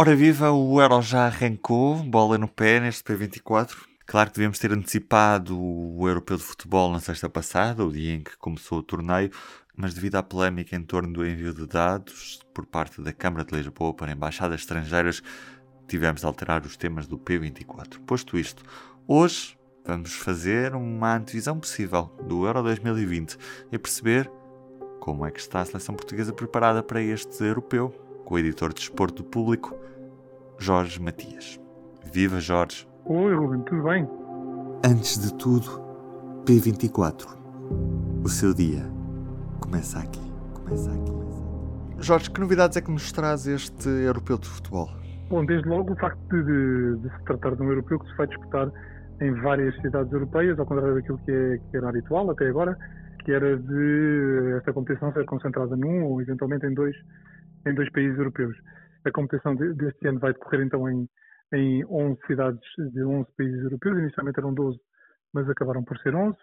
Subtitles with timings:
[0.00, 3.74] Ora viva, o Euro já arrancou, bola no pé neste P24.
[4.06, 8.20] Claro que devíamos ter antecipado o Europeu de Futebol na sexta passada, o dia em
[8.20, 9.28] que começou o torneio,
[9.76, 13.56] mas devido à polémica em torno do envio de dados por parte da Câmara de
[13.56, 15.20] Lisboa para embaixadas estrangeiras,
[15.88, 17.98] tivemos de alterar os temas do P24.
[18.06, 18.62] Posto isto,
[19.04, 23.36] hoje vamos fazer uma antevisão possível do Euro 2020
[23.72, 24.30] e perceber
[25.00, 27.92] como é que está a seleção portuguesa preparada para este europeu,
[28.28, 29.74] com o editor de Desporto do Público,
[30.58, 31.58] Jorge Matias.
[32.12, 32.86] Viva Jorge!
[33.06, 34.06] Oi, Ruben, tudo bem?
[34.84, 35.80] Antes de tudo,
[36.44, 37.26] P24.
[38.22, 38.84] O seu dia
[39.60, 40.20] começa aqui.
[40.52, 41.12] Começa aqui.
[42.00, 44.90] Jorge, que novidades é que nos traz este europeu de futebol?
[45.30, 48.26] Bom, desde logo o facto de, de, se tratar de um europeu que se vai
[48.26, 48.70] disputar
[49.22, 52.76] em várias cidades europeias, ao contrário daquilo que, é, que era habitual até agora,
[53.24, 56.96] que era de esta competição ser concentrada num ou eventualmente em dois,
[57.66, 58.56] em dois países europeus.
[59.04, 61.08] A competição deste ano vai decorrer então em,
[61.52, 62.60] em 11 cidades
[62.92, 64.78] de 11 países europeus, inicialmente eram 12,
[65.32, 66.36] mas acabaram por ser 11.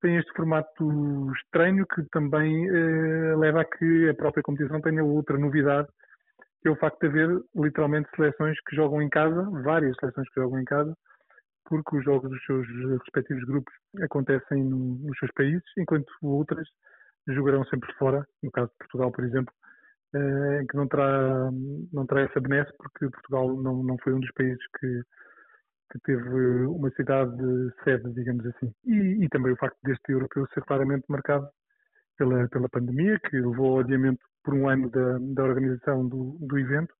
[0.00, 5.38] Tem este formato estranho que também eh, leva a que a própria competição tenha outra
[5.38, 5.88] novidade,
[6.60, 10.40] que é o facto de haver literalmente seleções que jogam em casa, várias seleções que
[10.40, 10.94] jogam em casa,
[11.68, 12.66] porque os jogos dos seus
[13.00, 16.66] respectivos grupos acontecem no, nos seus países, enquanto outras
[17.28, 19.52] jogarão sempre fora, no caso de Portugal, por exemplo,
[20.14, 21.50] eh, que não terá,
[21.92, 25.02] não terá essa benesse, porque Portugal não, não foi um dos países que,
[25.92, 27.36] que teve uma cidade
[27.84, 28.72] sede, digamos assim.
[28.84, 31.48] E, e, também o facto deste europeu ser claramente marcado
[32.16, 36.58] pela, pela pandemia, que levou ao adiamento por um ano da, da organização do, do
[36.58, 36.94] evento,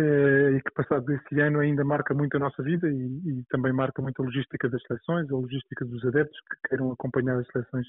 [0.00, 4.00] e que passado esse ano ainda marca muito a nossa vida e, e, também marca
[4.00, 7.86] muito a logística das seleções, a logística dos adeptos que queiram acompanhar as seleções,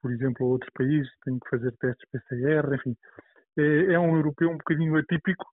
[0.00, 2.96] por exemplo, a outros países, têm que fazer testes PCR, enfim.
[3.58, 5.44] É, é um europeu um bocadinho atípico,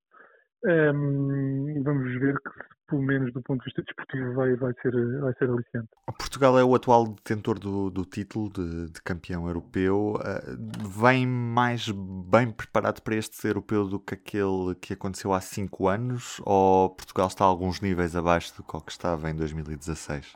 [0.66, 2.50] um, vamos ver que,
[2.88, 5.90] pelo menos do ponto de vista desportivo, vai, vai, ser, vai ser aliciante.
[6.18, 10.16] Portugal é o atual detentor do, do título de, de, campeão europeu.
[10.16, 15.88] Uh, vem mais bem preparado para este europeu do que aquele que aconteceu há cinco
[15.88, 16.42] anos?
[16.46, 20.36] Ou Portugal está a alguns níveis abaixo do que estava em 2016?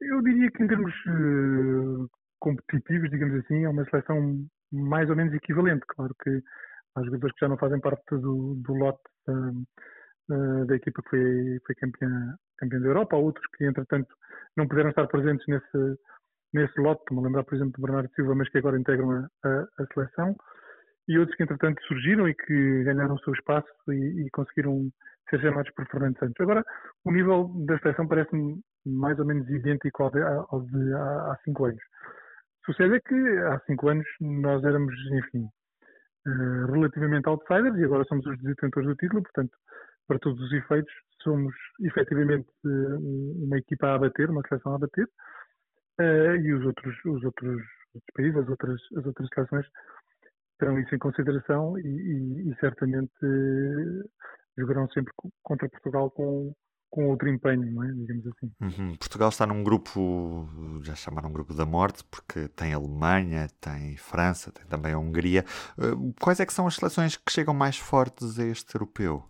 [0.00, 2.08] Eu diria que, em termos uh,
[2.38, 5.84] competitivos, digamos assim, é uma seleção mais ou menos equivalente.
[5.88, 6.42] Claro que
[6.96, 11.60] há jogadores que já não fazem parte do, do lote uh, da equipa que foi,
[11.66, 14.08] foi campeã, campeã da Europa, outros que, entretanto,
[14.56, 15.98] não puderam estar presentes nesse,
[16.52, 19.66] nesse lote, a lembrar, por exemplo, do Bernardo Silva, mas que agora integram a, a,
[19.78, 20.34] a, seleção,
[21.08, 24.88] e outros que, entretanto, surgiram e que ganharam o seu espaço e, e conseguiram
[25.28, 26.40] ser chamados por Fernando Santos.
[26.40, 26.64] Agora,
[27.04, 31.38] o nível da seleção parece-me mais ou menos idêntico ao de, ao de há, há
[31.44, 31.82] cinco anos.
[32.64, 35.46] Sucede é que há cinco anos nós éramos, enfim,
[36.26, 39.56] uh, relativamente outsiders e agora somos os detentores do título, portanto,
[40.06, 40.92] para todos os efeitos,
[41.22, 45.08] somos efetivamente uh, uma equipa a abater, uma seleção a abater,
[46.00, 47.62] uh, e os outros, os outros,
[47.94, 49.66] outros países, as outras, as outras seleções
[50.58, 53.10] terão isso em consideração e, e, e certamente
[54.56, 56.54] jogarão sempre contra Portugal com,
[56.94, 57.92] com outro empenho, não é?
[57.92, 58.52] digamos assim.
[58.60, 58.96] Uhum.
[58.96, 60.48] Portugal está num grupo,
[60.84, 65.44] já chamaram grupo da morte, porque tem Alemanha, tem França, tem também a Hungria.
[65.76, 69.24] Uh, quais é que são as seleções que chegam mais fortes a este europeu?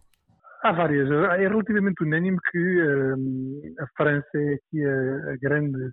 [0.62, 1.10] Há várias.
[1.10, 5.90] É relativamente unânime que uh, a França é aqui a, a, grande,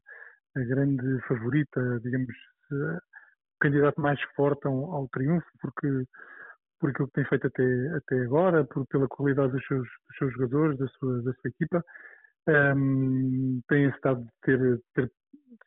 [0.57, 2.35] a grande favorita, digamos,
[2.73, 5.87] uh, o candidato mais forte ao, ao triunfo, porque
[6.81, 10.33] por aquilo que tem feito até, até agora, por, pela qualidade dos seus, dos seus
[10.33, 11.85] jogadores, da sua, da sua equipa.
[12.47, 15.11] Um, tem estado de ter, ter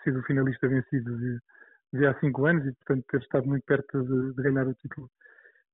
[0.02, 1.38] sido finalista vencido de,
[1.92, 5.08] de, há cinco anos e, portanto, ter estado muito perto de, de ganhar o título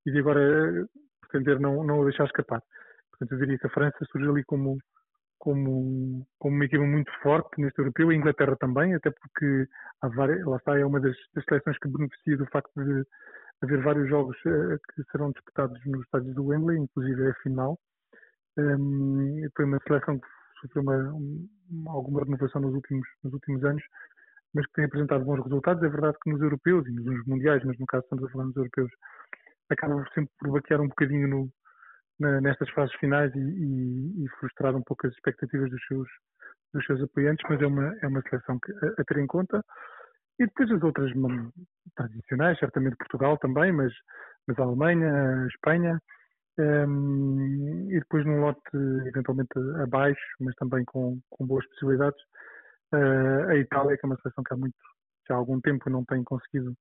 [0.05, 0.87] e de agora
[1.21, 2.61] pretender não, não o deixar escapar.
[3.09, 4.77] Portanto, eu diria que a França surge ali como,
[5.39, 9.67] como, como uma equipa muito forte neste europeu, a Inglaterra também, até porque
[10.01, 13.03] há várias, lá está, é uma das, das seleções que beneficia do facto de
[13.63, 17.79] haver vários jogos uh, que serão disputados nos estádios do Wembley, inclusive a final.
[18.57, 20.27] Um, foi uma seleção que
[20.59, 21.13] sofreu uma,
[21.69, 23.83] uma, alguma renovação nos últimos, nos últimos anos,
[24.53, 25.83] mas que tem apresentado bons resultados.
[25.83, 28.55] É verdade que nos europeus e nos mundiais, mas no caso estamos a falar nos
[28.55, 28.91] europeus,
[29.69, 31.49] acabam sempre por baquear um bocadinho no,
[32.19, 36.07] na, nestas fases finais e, e, e, frustrar um pouco as expectativas dos seus,
[36.73, 39.63] dos seus apoiantes, mas é uma, é uma seleção que, a, a ter em conta.
[40.39, 41.13] E depois as outras
[42.07, 43.93] tradicionais, certamente Portugal também, mas,
[44.47, 45.99] mas a Alemanha, a Espanha,
[46.59, 48.59] um, e depois num lote
[49.07, 52.19] eventualmente abaixo, mas também com, com boas possibilidades,
[52.93, 54.75] uh, a Itália, que é uma seleção que há muito,
[55.27, 56.75] já há algum tempo não tem conseguido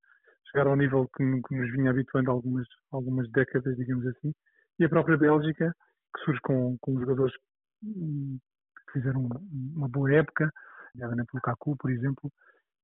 [0.50, 4.32] chegar ao nível que, que nos vinha habituando algumas, algumas décadas, digamos assim,
[4.78, 5.72] e a própria Bélgica,
[6.16, 7.34] que surge com, com jogadores
[7.82, 9.28] que fizeram
[9.76, 10.50] uma boa época,
[11.32, 12.30] Lukaku, por exemplo,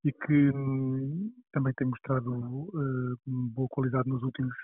[0.07, 4.55] e que hum, também tem mostrado uh, boa qualidade nos últimos,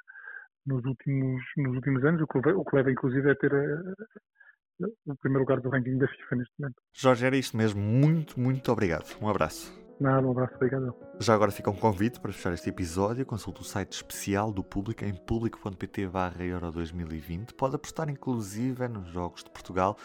[0.64, 4.86] nos últimos, nos últimos anos, o que, leva, o que leva inclusive a ter uh,
[5.06, 6.76] o primeiro lugar do ranking da FIFA neste momento.
[6.94, 7.80] Jorge, era isto mesmo.
[7.80, 9.16] Muito, muito obrigado.
[9.20, 9.82] Um abraço.
[10.00, 10.94] Nada, um abraço, obrigado.
[11.20, 13.26] Já agora fica um convite para fechar este episódio.
[13.26, 16.10] Consulte o site especial do Público em público.pt
[16.40, 17.54] Euro 2020.
[17.54, 19.96] Pode apostar inclusive nos Jogos de Portugal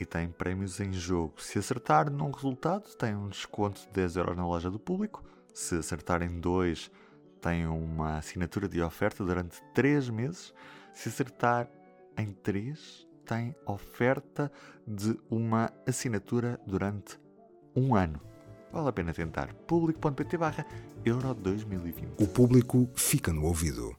[0.00, 1.34] e tem prémios em jogo.
[1.38, 5.22] Se acertar num resultado, tem um desconto de 10 euros na loja do público.
[5.52, 6.90] Se acertar em dois,
[7.40, 10.54] tem uma assinatura de oferta durante 3 meses.
[10.94, 11.68] Se acertar
[12.16, 14.50] em 3, tem oferta
[14.86, 17.20] de uma assinatura durante
[17.76, 18.20] um ano.
[18.72, 19.52] Vale a pena tentar.
[19.66, 20.64] público.pt barra
[21.04, 22.22] Euro 2020.
[22.22, 23.94] O público fica no ouvido.